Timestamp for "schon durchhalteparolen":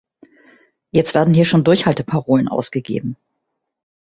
1.45-2.47